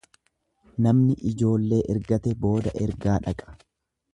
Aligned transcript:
Namni 0.85 1.17
ijoollee 1.31 1.81
ergate 1.97 2.33
booda 2.47 2.77
ergaa 2.87 3.19
dhaqa. 3.29 3.59